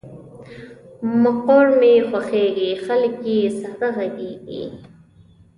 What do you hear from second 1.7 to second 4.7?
مې خوښېږي، خلګ یې ساده غږیږي.